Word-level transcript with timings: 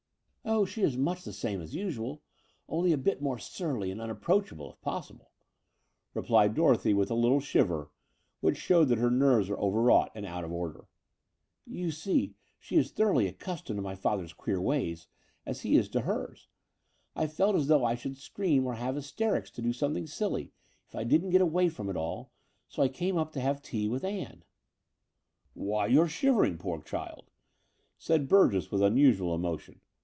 "Oh, 0.43 0.65
she 0.65 0.81
is 0.81 0.97
much 0.97 1.23
the 1.23 1.33
same 1.33 1.61
as 1.61 1.75
usual, 1.75 2.23
only 2.67 2.91
a 2.91 2.97
bit 2.97 3.21
more 3.21 3.37
surly 3.37 3.91
and 3.91 4.01
unapproachable, 4.01 4.71
if 4.73 4.81
possible," 4.81 5.29
replied 6.15 6.55
Dorothy, 6.55 6.95
with 6.95 7.11
a 7.11 7.13
Uttle 7.13 7.39
shiver, 7.41 7.91
which 8.41 8.57
showed 8.57 8.85
that 8.85 8.97
her 8.97 9.11
nerves 9.11 9.49
were 9.49 9.59
overwrought 9.59 10.11
and 10.15 10.25
out 10.25 10.43
of 10.43 10.51
order. 10.51 10.87
"You 11.67 11.91
see, 11.91 12.33
she 12.59 12.75
is 12.75 12.89
thoroughly 12.91 13.27
accustomed 13.27 13.77
to 13.77 13.81
my 13.83 13.93
father's 13.95 14.33
queer 14.33 14.59
ways, 14.59 15.07
as 15.45 15.61
he 15.61 15.77
is 15.77 15.87
to 15.89 16.01
hers. 16.01 16.47
I 17.15 17.27
felt 17.27 17.55
as 17.55 17.67
though 17.67 17.85
I 17.85 17.93
should 17.95 18.17
scream 18.17 18.65
or 18.65 18.73
have 18.73 18.95
hysterics 18.95 19.57
or 19.59 19.61
do 19.61 19.71
something 19.71 20.07
silly, 20.07 20.51
if 20.87 20.95
I 20.95 21.03
didn't 21.03 21.29
get 21.29 21.41
away 21.41 21.69
from 21.69 21.87
it 21.87 21.95
all; 21.95 22.31
so 22.67 22.81
I 22.81 22.87
came 22.89 23.15
up 23.15 23.31
to 23.33 23.41
have 23.41 23.61
tea 23.61 23.87
with 23.87 24.03
Ann." 24.03 24.43
"Why, 25.53 25.85
you're 25.85 26.09
shivering, 26.09 26.57
poor 26.57 26.81
child," 26.81 27.29
said 27.99 28.27
Burgess 28.27 28.71
with 28.71 28.81
unusual 28.81 29.35
emotion. 29.35 29.81